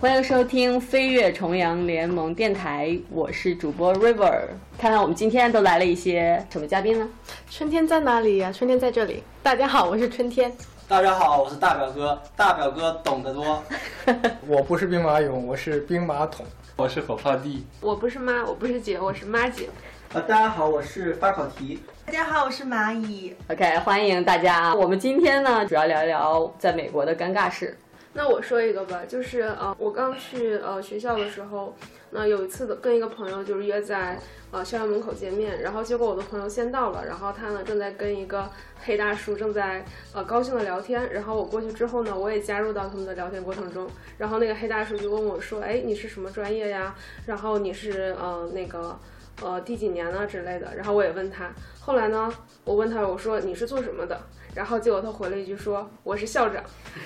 [0.00, 4.44] 欢迎收听飞跃重阳联盟电台，我是主播 River。
[4.78, 7.06] 看看我们今天都来了一些什么嘉宾呢？
[7.50, 8.50] 春天在哪里呀？
[8.50, 9.22] 春天在这里。
[9.42, 10.50] 大家好，我是春天。
[10.88, 12.18] 大家好，我是大表哥。
[12.34, 13.62] 大表哥懂得多。
[14.48, 16.46] 我不是兵马俑，我是兵马桶。
[16.76, 17.66] 我是火炮弟。
[17.82, 19.68] 我不是妈，我不是姐，我是妈姐。
[20.14, 21.78] 呃，大家好，我是发考题。
[22.06, 23.36] 大家好，我是蚂蚁。
[23.50, 24.74] OK，欢迎大家。
[24.74, 27.76] 我们今天呢，主要聊一聊在美国的尴尬事。
[28.12, 31.74] 那我说一个吧，就是呃，我刚去呃学校的时候，
[32.10, 34.18] 那有一次的跟一个朋友就是约在
[34.50, 38.50] 呃校园门口见面，然后结果我的朋友先到了，然后他呢正在跟一个
[38.82, 46.94] 黑大叔正在呃高兴的聊天，然后我过去之后呢，我也加入到他们的聊天过程中，然后那个黑大叔就问我说，哎，你是什么专业呀？
[47.26, 48.98] 然后你是呃那个。
[49.42, 51.50] 呃，第几年了之类的，然后我也问他。
[51.80, 52.30] 后来呢，
[52.62, 54.20] 我问他，我说你是做什么的？
[54.54, 56.62] 然后结果他回了一句说我是校长。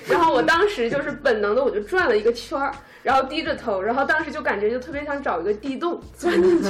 [0.09, 2.73] 然后我当时就是本能的，我就转了一个圈儿。
[3.03, 6.69] 然后低着头，然后当时就感觉就特别想找一个地洞 钻进去。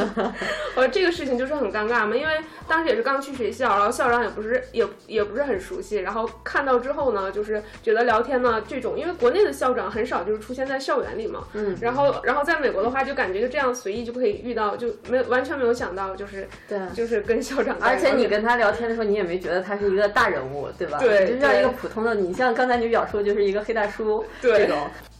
[0.75, 2.33] 我说这个事情就是很尴尬嘛，因为
[2.67, 20.97] 当时也是刚去学校，然后校长也不是也也不是很熟悉，然后看到之后呢，就是觉得聊天呢这种，因为国内的校长很少就是出现在校园里嘛，嗯，然后然后在美国的话就感觉就这样随意就可以遇到，就没有完全没有想到就是对，就是跟校长，而且你跟他聊天的时候，你也没觉得他是一个大人物，对吧？
[20.99, 24.77] 对，就像一个普通的，你像刚才你表述就是一个黑大叔这种。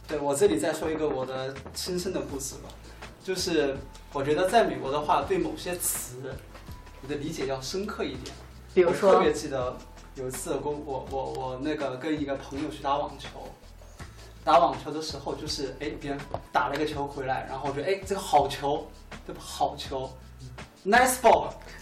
[0.08, 2.70] 对我这里再说一个我的亲身的故事吧，
[3.26, 3.76] 就是
[4.14, 6.18] 我觉得在美国的话，对某些词，
[7.02, 8.36] 你的理解要深刻一点。
[8.76, 9.76] 比如说，特别记得
[10.14, 13.30] 有一次，我我我我那个跟一个朋友去打网球，
[14.44, 16.20] 打网球的时候，就是哎别人
[16.52, 18.88] 打了一个球回来，然后我觉得哎这个好球，
[19.26, 19.42] 对吧？
[19.44, 20.08] 好球
[20.86, 21.50] ，nice ball，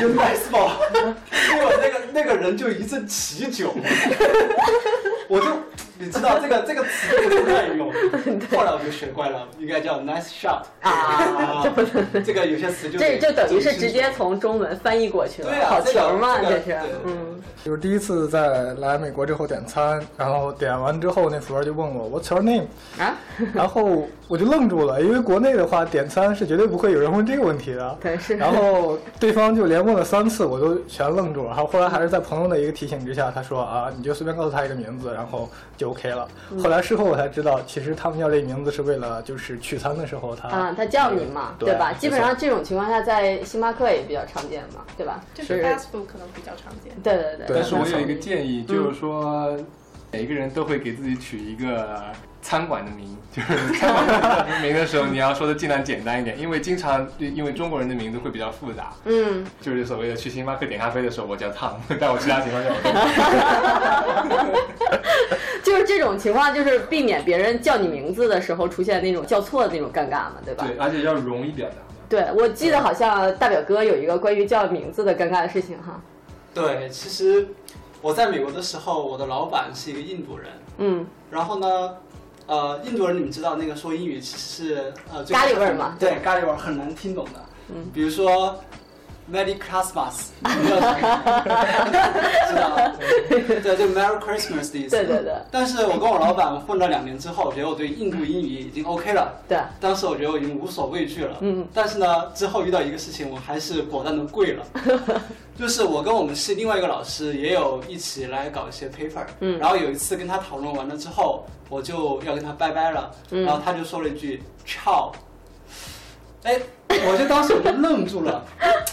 [0.00, 3.74] 就 nice ball，结果那个那个人就一阵起酒，
[5.28, 5.46] 我就。
[5.98, 7.92] 你知道这个这个词不能乱用，
[8.52, 11.64] 后来我就学乖了，应该叫 nice shot 啊，
[12.24, 17.42] 这个有些词就这就等于是直接从中文翻译过去了，对好球嘛，这是，嗯。
[17.64, 22.66] 就是第一次在来美国之后点餐，然后点完之后那服务员就问我 What's your name？
[22.96, 23.16] 啊，
[23.52, 27.98] 然后我就愣住了，因为国内的话点餐是绝对不会有人问这个问题的。
[28.00, 28.36] 对，是。
[28.36, 31.48] 然后对方就连问了三次，我都全愣住了。
[31.48, 36.28] 然后后来还是在朋友的一个提醒之下，他说啊，你就随便告诉他一个名字，然后就 OK 了。
[36.62, 41.92] 后来事后我才知道，其实他们要这名字是为了就是取餐的时候他啊，他叫你嘛，对吧？
[41.92, 45.22] 基本上这种情况下在星巴克也比较常见嘛，对吧？
[45.34, 46.92] 就是 fast food 可能比较常见。
[47.02, 47.56] 对对对。
[47.56, 48.46] 但是我有一个建议。
[48.46, 49.56] 建议就是说，
[50.12, 52.02] 每一个人都会给自己取一个
[52.46, 58.92] 餐馆的名， 就是餐馆的名的时候，你要说的尽量简单一点，因为经常因为中国人的名字会比较复杂。
[59.04, 62.70] 嗯，就是所谓的去星巴克点咖啡的时候，我叫汤， 但我其他情况下，
[65.64, 70.64] 就是这种情况，就是避免别人叫你名字的时候出现那种叫错的那种尴尬嘛，对吧？
[70.68, 71.74] 对，而且要容易表达。
[72.08, 76.00] 对，我记得好像大表哥有一个关于叫名字的尴尬的事情哈。
[76.54, 77.48] 对，其实。
[78.02, 80.46] 我在美国的时候，我的老板是一个印度人。
[80.78, 81.04] 嗯。
[81.28, 81.96] 然后呢，
[82.46, 85.96] 呃，印度人你们知道那个说英语其实是呃咖喱味儿嘛？
[85.98, 87.40] 对，咖喱味儿很难听懂的。
[87.70, 87.86] 嗯。
[87.92, 88.58] 比如说
[89.32, 90.70] ，Merry Christmas， 知
[92.54, 92.92] 道？
[93.28, 94.90] 对，就 Merry Christmas 的意思。
[94.90, 95.34] 对对对。
[95.50, 99.34] 但是我跟我老板混了两年之后，我觉得我对印度英语已经 OK 了。
[99.48, 99.58] 对。
[99.80, 101.36] 当时我觉得我已经无所畏惧了。
[101.40, 101.66] 嗯。
[101.72, 104.64] 但是呢，之后遇到一个事情，我还是果断的跪了。
[105.58, 115.10] 就是我跟我们系另外一个老师也有一起来搞一些 paper，嗯，然后有一次跟他讨论完了之后，我就要跟他拜拜了，嗯，然后他就说了一句 ciao，
[116.46, 118.44] 哎，我就当时我就愣住了，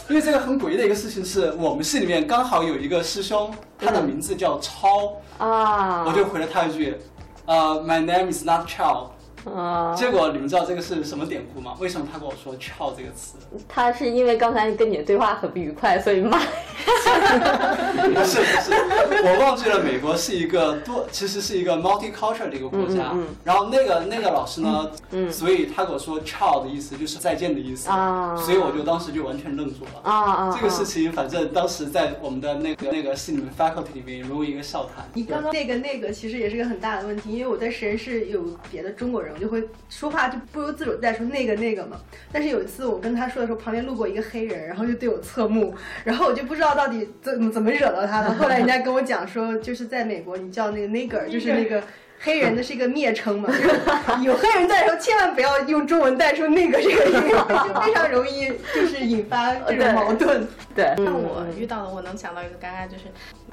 [0.09, 6.97] 因为这个很诡异的一个事情是我们系里面刚好有一个师兄，他的名字叫超，啊，我就回了他一句，
[7.45, 9.09] 呃，my name is not ciao。
[9.49, 9.95] 啊！
[9.95, 11.75] 结果你们知道这个是什么典故吗？
[11.79, 13.35] 为什么他跟我说“翘”这个词？
[13.67, 16.39] 他是因为刚才跟你的对话很不愉快，所以骂。
[16.83, 18.73] 不是不是，
[19.23, 19.79] 我忘记了。
[19.83, 23.11] 美国是一个多，其实是一个 multicultural 的一个国家。
[23.13, 23.27] 嗯嗯。
[23.43, 28.35] 然后那个那个老师呢，嗯，所以他跟我说 “ciao” 的意思就是再见的意思啊。
[28.37, 30.55] 所以我就当时就完全愣住了啊啊！
[30.55, 35.05] 这个事情反正当时在我们的那个那个系里面 faculty 里面如一个笑谈。
[35.13, 39.32] 你刚刚那个那个其实也是个很大的问题，因为我在实验室有别的中国人。
[39.33, 41.99] 我就会说话就不由自主在说那个那个嘛，
[42.31, 48.31] 但是有一次我跟他说的时候，旁边路过一个黑人，然后就对我侧目，然后我就不知道到底怎怎么惹到他的。
[48.35, 51.81] 后来人家跟我讲说，就是在美国你叫那个 nigger，就是那个
[52.19, 53.49] 黑人的是一个蔑称嘛，
[54.23, 60.47] 有黑人在的时候千万不要用中文带出那个这个音，就非常容易就是引发这种矛盾。
[60.75, 63.03] 对，那我遇到的我能想到一个尴尬，就是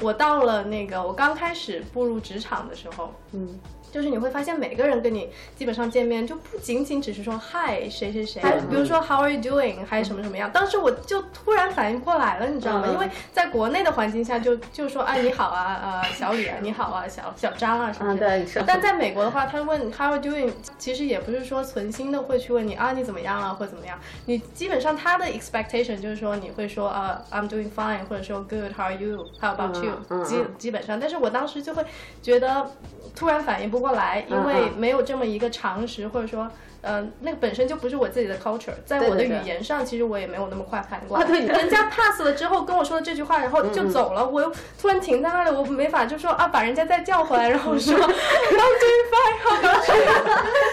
[0.00, 3.58] 我到了那个我刚开始步入职场的时候，嗯。
[3.90, 10.50] 就是你会发现每个人跟你基本上见面就不仅仅只是说嗨谁谁谁，还比如说 How are you doing，还有什么什么样。
[10.52, 12.84] 当时我就突然反应过来了，你知道吗？
[12.86, 12.92] 嗯。
[12.92, 18.44] 因为在国内的环境下就就说啊你好啊，呃小李啊你好啊小小张啊什么嗯，的。
[18.44, 31.84] 对，但在美国的话，他问 How are you doing，其实也不是说存心的会去问你啊你怎么样啊或者怎么样，你基本上他的 expectation 就是说你会说啊 I'm doing fine，或者说 Good，How are you，How about 嗯 you，、嗯基嗯基本上，但是我当时就会
[32.22, 32.70] 觉得
[33.14, 36.48] 突然反应不过来，因为嗯嗯没有这么一个常识，或者说。
[36.82, 41.22] 呃，那个本身就不是我自己的 culture，在我的语言上，其实我也没有那么快反应过来。
[41.22, 44.50] 啊对人家 pass 了之后跟我说了这句话，然后就走了，我又
[44.80, 47.94] 突然停在那里，我没法就说啊，把人家再叫回来，然后说？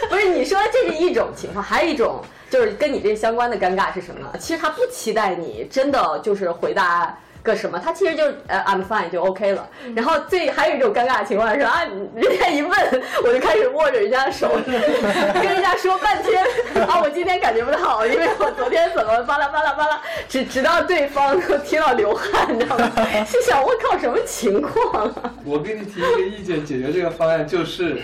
[0.10, 4.34] 不是你说这是一种情况，还有一种就是跟你这相关的尴尬是什么呢？
[4.40, 7.20] 其实他不期待你真的就是回答。
[7.48, 7.80] 个什么？
[7.84, 9.68] 他其实就呃 I'm fine 就 OK 了。
[9.96, 11.82] 然后最还有一种尴尬的情况是啊，
[12.14, 12.72] 人家一问
[13.24, 16.44] 我就开始握着人家的手，跟人家说半天
[16.88, 22.92] 啊，我今天感觉不太好，因为我昨天怎么巴拉巴拉巴拉，直直到对方都听到流汗，你知道吗？
[23.26, 25.34] 心想我靠，什么情况啊？
[25.46, 28.02] 我给你提一个意见，解决这个方案就是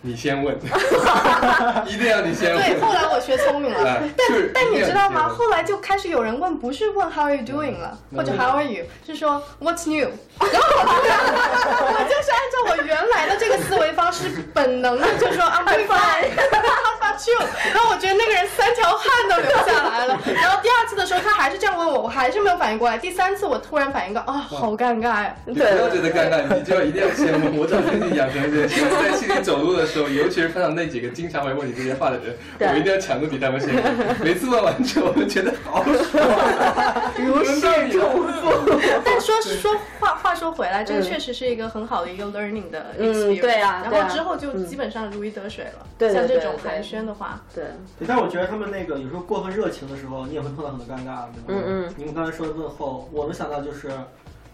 [0.00, 0.56] 你先问，
[1.86, 2.62] 一定要你先问。
[2.62, 4.02] 对，后来我学聪明了。
[4.16, 5.28] 但但你知道吗？
[5.28, 10.08] 后来就开始有人问，不是问 How are you doing 了，或者 How How are you，是说 What's new。
[10.40, 11.10] 然后我就
[11.84, 16.30] 我就是按照我原来的这个思维方式，本能的就说 I'm fine。
[17.26, 17.38] You？
[17.74, 20.18] 然后我觉得那个人三条汗都流下来了。
[20.24, 22.96] 然后第二次的时候，他还是这样问我，我还是没有反应过来。
[22.98, 25.34] 第三次我突然反应过，啊，好尴尬呀。
[25.44, 27.56] 你不要觉得尴尬，你就要一定要先问。
[27.56, 32.36] 我早就已经养成这个习惯，在戏里走路的时候，尤其是碰到那几个经常会问你这些话的人，
[32.72, 34.16] 我一定要抢着比他们先问。
[34.20, 37.60] 每次问完之后，我都觉得好爽， 如释
[37.90, 38.80] 重负。
[39.04, 43.40] 但说说话话说回来，这个确实是一个很好的一个 learning 的嗯 experience。
[43.40, 45.86] 对啊然后之后就基本上如鱼得水了。
[45.98, 47.64] 对对像这种寒暄的话，对，
[47.98, 51.46] 对，但我觉得他们那个有时候过分热情的时候，你也会碰到很多尴尬，对吧？
[51.48, 51.94] 嗯嗯。
[51.96, 53.88] 你们刚才说的问候，我能想到就是，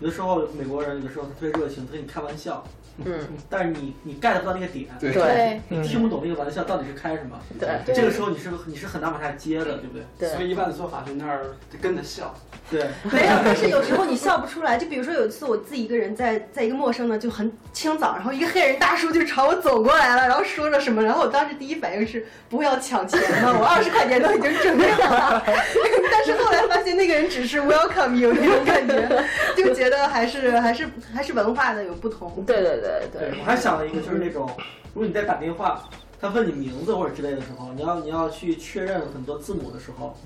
[0.00, 2.64] 有的时候美国人有的时候他特别热情，他跟你开玩笑，
[3.04, 3.20] 嗯，
[3.50, 7.38] 但是你你 get 不到那个点，对对你听不懂那个玩笑到底是开什么。
[7.60, 10.04] 对这个时候你是你是很难往下接的，对不对？
[10.18, 11.44] 对所以一般的做法就那儿
[11.80, 12.34] 跟着笑。
[12.70, 14.76] 对，啊没有，但是有时候你笑不出来。
[14.76, 23.54] 就比如说有一次我自己一个人在在一个陌生的就很清早，然后一个黑人大叔就朝我走过来了，然后说了什么，然后我当时第一反应是不会要抢钱吗？
[23.60, 25.42] 我二十块钱都已经准备好了，
[26.10, 29.24] 但是后来发现那个人只是 welcome you 那种感觉，
[29.56, 32.42] 就觉得还是还是还是文化的有不同。
[32.46, 34.48] 对对对对对，我还想了一个，就是那种，
[34.94, 35.82] 如果你在打电话，
[36.24, 40.16] 他问你名字或者之类的时候，你要你要去确认很多字母的时候，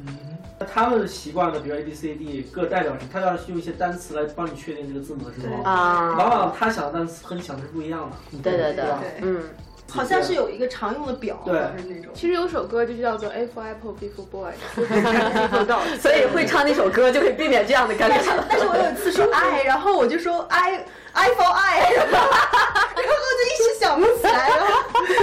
[0.61, 8.17] 那他们习惯的，比如 A B C D 各代表什么，他要用一些单词来帮你确定这个字母的时候，啊，往往他想的单词和你想的是不一样的。
[8.41, 9.43] 对对对吧，嗯，
[9.91, 12.13] 好像是有一个常用的表，对还是那种。
[12.15, 14.25] 其实有首歌就叫做 A for Apple, B for
[15.67, 15.83] Dog。
[16.01, 18.35] 所以会唱那首歌就可以避免这样的尴但是尬。
[18.49, 24.67] 但是我有一次说 I，，然后我就说 I I for 爱，然后然后就一时想不起来，然后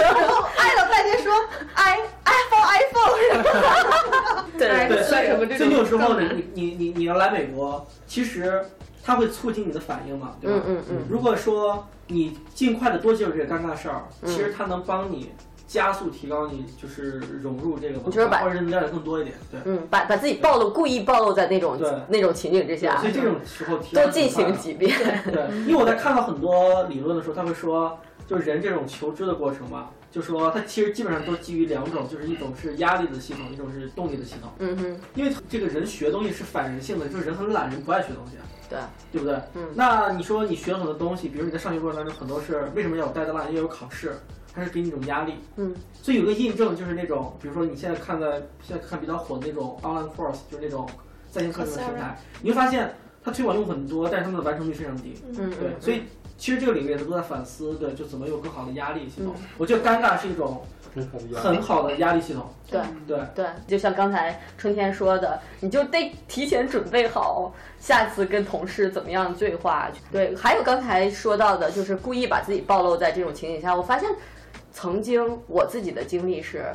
[0.01, 1.31] 然后爱了半天说
[1.75, 5.24] I I for iPhone，然后对对，算
[5.97, 8.66] 什么这种所以你你你你你要来美国，其实
[9.04, 10.61] 它会促进你的反应嘛，对吧？
[10.68, 10.97] 嗯嗯嗯。
[11.09, 15.31] 如果说你尽快的多接受这个尴尬事儿，嗯其实它能帮你
[15.68, 18.22] 加速提高你就是融入这个或者
[18.54, 19.60] 是了解更多一点，对。
[19.66, 21.92] 嗯，把把自己暴露，故意暴露在那种对。
[22.07, 22.98] 那种情景之下。
[22.98, 24.95] 所以，这种时候提高多进行几遍。
[25.26, 34.52] 对， 因为我在看到很多理论的时候，他会说，就是人这种求知的过程嘛，就说它其实基本上都基于两种，就是一种是压力的系统，一种是动力的系统。
[34.60, 38.34] 嗯哼，因为这个人学东西是反人性的，就是人很懒，人不爱学东西，
[38.69, 38.78] 对，
[39.12, 39.36] 对不对？
[39.56, 39.68] 嗯。
[39.74, 44.16] 那你说你学了很多东西，比如你在上学过程当中，很多是为什么要有 deadline，要有考试，
[44.56, 45.33] 它是给你一种压力。
[45.57, 50.88] 嗯，所以有个印证就是那种，比如说你现在看的现在看比较火的那种 online course，就是那种
[51.30, 52.94] 在线课程的平台，你会发现
[53.24, 55.16] 它推广用很多，但是他们的完成率非常低。
[55.28, 56.04] 嗯对，嗯，所以
[56.38, 59.33] 其实这个领域也都在反思，对，就怎么有更好的压力系统。
[59.57, 60.62] 我觉得尴尬是一种
[61.33, 62.50] 很好的压力系统。
[62.69, 69.90] 对对，对，就像刚才春天说的，你就得提前准备好下次跟同事怎么样对话。
[70.12, 73.76] 对，还有刚才说到的，就是故意把自己暴露在这种情景下。
[73.76, 74.09] 我发现，
[74.75, 76.65] 曾经我自己的经历是，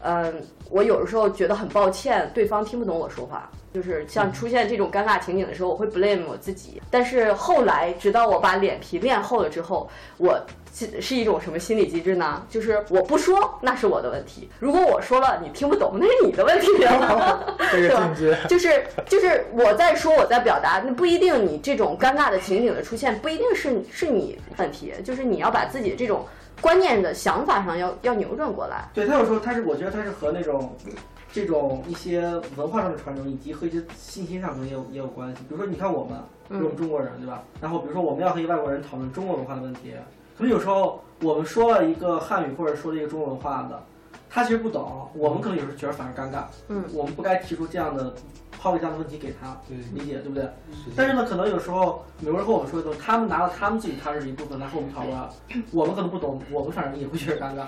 [0.00, 3.50] 嗯，我有的时候觉得很抱歉，对方听不懂我说话。
[3.74, 6.80] 就是像出现这种尴尬情景的时候，我会 blame 我自己。
[6.90, 10.38] 但是后来，直到我把脸皮练厚了之后，我
[10.74, 12.46] 是是一种什么心理机制呢？
[12.50, 16.66] 就是我不说，那是我的问题；如果我说了，你听不懂，那是你的问题。
[16.76, 18.38] 这个对吧境界。
[18.48, 26.26] 就是就是我在说，我在表达，那不一定你这种尴尬的情景的出现，不一定是是你问题，就是你要把自己这种
[26.60, 28.88] 观念的想法上要要扭转过来。
[28.94, 30.76] 对他有时候他是，我觉得他是和那种
[31.32, 32.22] 这种一些
[32.56, 35.42] 文化上的传承，以及和一些信息上可能也有也有关系。
[35.48, 36.18] 比如说，你看我们，
[36.48, 37.42] 比如我们中国人，对吧？
[37.60, 39.94] 然后比如说我们要和一个外国人讨论中国文化的问题，
[40.36, 43.82] 可能有时候我们说了一个汉语或者说了一个中国文化的，
[44.28, 46.44] 他其实不懂，我们可能有时候觉得反而尴尬。
[46.68, 48.14] 嗯，我们不该提出这样的
[48.62, 49.60] 抛给这样的问题给他
[49.92, 50.48] 理解，对不对？
[50.94, 55.18] 但是呢，可能有时候美国人和我们说的东西，他们拿了他们自己他是一部分来和我们讨论，
[55.72, 57.64] 我们可能不懂，我们反正也会觉得尴尬，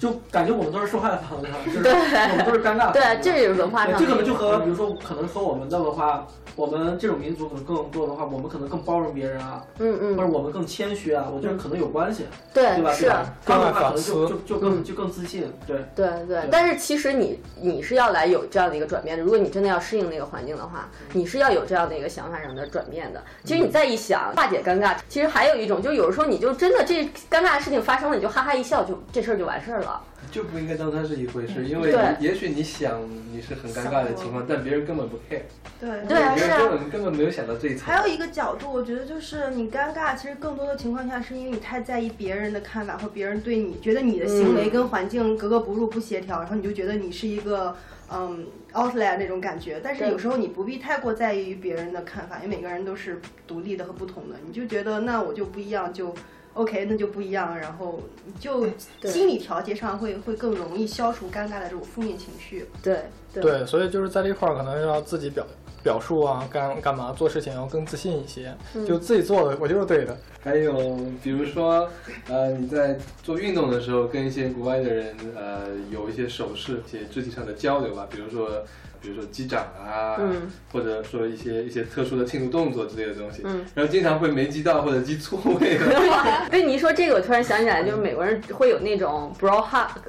[0.00, 1.42] 就感觉我们都是受害方？
[1.64, 2.92] 就是对我们都是尴尬的。
[2.92, 3.98] 对，这也是文化上的。
[3.98, 12.92] 这可能就和比如说，可能和我们的文化，我们这种民族可能更多的话，我们可能更包容别人啊，嗯嗯，或者我们更谦虚啊，我觉得可能有关系，对对吧？
[12.92, 13.08] 是。
[13.08, 13.26] 吧？
[13.44, 15.84] 他们的话可能就就就更就更自信，对。
[15.94, 19.22] 对对，但是其实你你是要来有这样的一个转变的。
[19.22, 23.22] 如果你真的要适应那个环境的话，你是要有这样的一个想法上的转变的。
[23.44, 30.02] 其实你再一想，化解尴尬，其实还有一种，就有的时候你就真的这尴尬的事情发生了，你就哈哈一笑，就这事儿就完事儿了。
[30.30, 33.00] 就不应该当它是一回事，因为也许你想
[33.32, 35.42] 你是很尴尬的情况，但别人根本不 care，
[35.78, 37.86] 对对啊是啊别人根本根本没有想到这一层。
[37.86, 47.76] 还有一个角度，我觉得就是你尴尬，其实更多的情况下是因为你太在意别人的看法，或别人对你觉得你的行为跟环境格格不入、不协调，然后你就觉得你是一个
[48.10, 49.80] 嗯 outlier 那种感觉。
[49.84, 54.36] 但是有时候你不必太过在意于别人的看法，因为每个人都是独立的和不同的。
[54.44, 56.12] 你就觉得那我就不一样就。
[56.56, 58.00] OK，那就不一样，然后
[58.40, 58.66] 就
[59.04, 62.66] 心理调节上会会更容易消除尴尬的这种负面情绪。
[62.82, 63.00] 对
[63.32, 65.46] 对对，所以就是在这块儿可能要自己表
[65.86, 68.52] 表述啊，干干嘛做事情要更自信一些，
[68.84, 70.18] 就自己做的我就是对的。
[70.42, 71.88] 还有比如说，
[72.28, 78.64] 呃，你在做运动的时候，跟一些国外的人，呃，有一些手势、一些肢体上的交流吧，比如说，
[79.00, 86.48] 比如说击掌啊，嗯或者说一些一些特殊的庆祝动作之类的东西，嗯，然后经常会没击到或者击错位了。
[86.50, 90.02] 被你一说这个，我突然想起来，就是美国人会有那种 bro hug。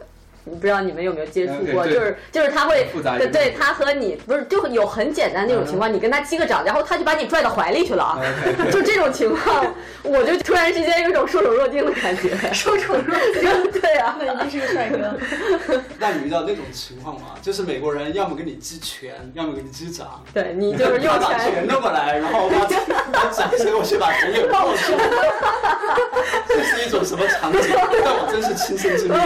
[0.49, 8.19] 我不知道你们有没有接触过就是就是他会复杂一对对，他和你不是就有很简单那种情况，你跟他击个掌，然后他就把你拽到怀里去了 啊，
[8.71, 9.65] 就这种情况，
[10.03, 15.17] 我就突然之间有一种受宠若惊的感觉， 受宠若惊， 对啊，那一定是个帅哥。
[15.99, 17.35] 那你遇到那种情况吗？
[17.41, 22.59] 就是美国人要么给你击拳，要么给你击掌，对你就是用他把拳拳弄过来，然后把
[23.11, 24.93] 把掌伸过去，把拳给抱住。
[26.47, 27.61] 这是一种什么场景？
[28.03, 29.21] 但我真是亲身经历过。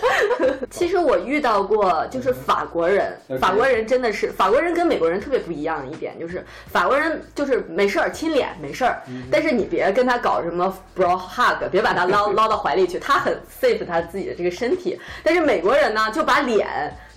[0.70, 16.66] 其实我遇到过，就是法国人，法国人真的是法国人跟美国人特别不一样的一点，就是法国人就是没事儿亲脸没事儿，但是你别跟他搞什么 bro hug，别把他捞 捞到怀里去，他很 safe 他自己的这个身体，但是美国人呢就把脸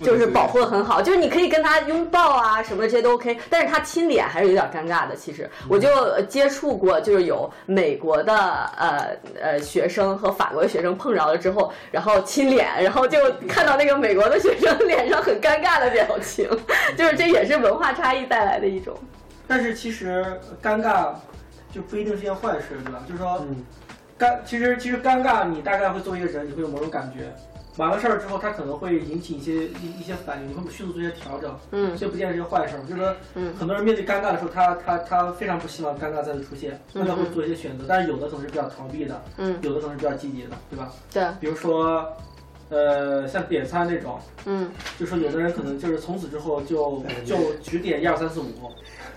[0.00, 5.16] 就是保护的很好，就是你可以跟他拥抱啊什么的这些都 OK，但是他亲脸还是有点尴尬的。
[5.16, 5.48] 其实。
[5.68, 8.34] 我就呃接触过，就是有美国的
[8.76, 9.08] 呃
[9.40, 13.18] 呃学生和法国的学生碰着了之后，然后亲脸，然后就
[13.48, 16.48] 看到那个美国的学生脸上很尴尬的表情，
[16.96, 18.96] 就是这也是文化差异带来的一种。
[19.46, 21.10] 但是其实尴尬
[21.72, 23.02] 就不一定是件坏事，对吧？
[23.06, 23.64] 就是说，嗯
[24.18, 27.32] 尴其实其实尴尬，你大概会作为一个人，你会有某种感觉。
[27.76, 32.80] 完了事儿之后，他可能会引起一些一一些反应，你会迅速做一些调整，嗯这不见得是个坏事儿。
[32.88, 37.84] 就是说，嗯很多人面对尴尬的时候，他他他非常不希望尴尬再次出现，那他会做一些选择。
[37.86, 40.90] 但是有的可能是比较逃避的，嗯，有的可能是比较积极的，对吧？
[41.12, 42.10] 对，比如说，
[42.68, 48.46] 呃，像点餐那种，嗯就说有的人可能就是从此之后就就只点一二三四五，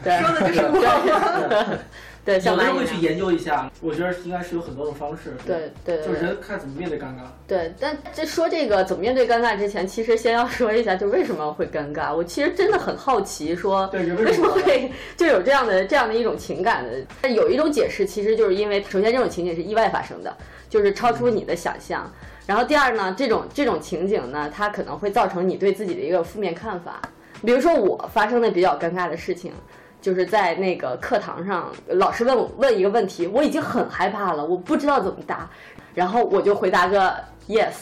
[0.03, 1.79] 对，说的就是我。
[2.25, 2.55] 对， 有。
[2.55, 3.71] 的人会去研究一下。
[3.81, 7.21] 我觉得应该是有很多种方式，对对对就是人看怎么面对尴尬。
[7.47, 12.13] 对，但这说这个怎么面对尴尬之前，其实先要说一下，就为什么会尴尬。
[12.13, 16.85] 我其实真的很好奇，说对人为什么么会 就有这样的这样的一种情感
[17.21, 17.29] 的？
[17.29, 20.37] 有一种解释，其实就是因为首先这种情景是意外发生的，
[20.69, 22.11] 就是超出你的想象。
[22.49, 26.99] 然后第二呢，这种这种情景呢，它可能会造成你对自己的一个负面看法。
[27.45, 29.53] 比如说我发生的比较尴尬的事情，
[30.01, 35.47] 就是在那个课堂上，老师问我问一个问题，我已经很害怕了，我不知道怎么答，
[35.93, 37.13] 然后我就回答个
[37.47, 37.75] yes，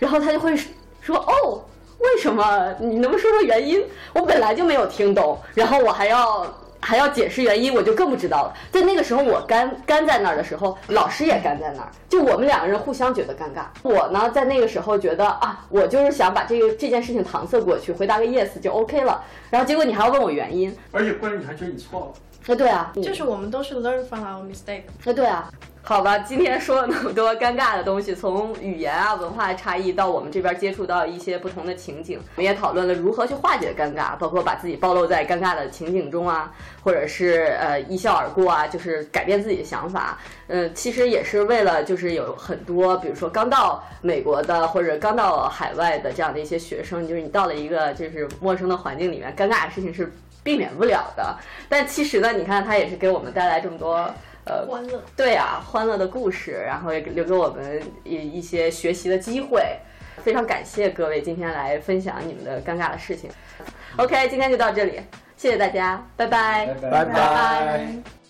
[0.00, 0.56] 然后他就会
[1.00, 1.62] 说哦，
[2.00, 2.74] 为什么？
[2.80, 3.84] 你能不能说说原因？
[4.14, 6.52] 我本来就没有听懂，然后我还要。
[6.82, 8.54] 还要解释原因，我就更不知道了。
[8.70, 13.66] 在那个时候，我干干在那儿的时候，老师也干在那儿，就我们两个人互相觉得尴尬。
[13.82, 19.24] 我呢，在那个时候觉得啊，我就是想把这个这件事情搪塞过去，回答个 yes 就 OK 了。
[19.48, 22.12] 然后结果你还要问我原因，而且关键你还觉得你错了，
[22.46, 24.82] 哎，对啊，就是我们都是 learn from our mistake。
[25.04, 25.48] 哎，对啊，
[25.80, 40.18] 好吧，今天说了那么多尴尬的东西，从语言啊、文化差异到我们这边接触到一些不同的情景，我们也讨论了如何去化解尴尬，包括把自己暴露在尴尬的情景中啊，或者是呃一笑而过啊，就是改变自己的想法。
[40.48, 51.36] 嗯，其实也是为了就是有很多，比如说刚到美国的或者刚到海外的这样的一些学生，就是你到了一个就是陌生的环境里面，尴尬的事情是避免不了的。
[51.68, 54.08] 但其实呢，你看他也是给我们带来这么多。
[54.44, 59.62] 呃，欢乐，对啊，欢乐的故事，然后也留给我们一一些学习的机会。
[60.24, 63.30] 非常感谢各位今天来分享你们的尴尬的事情。
[63.98, 65.00] OK，今天就到这里，
[65.36, 68.21] 谢谢大家，拜拜，拜拜。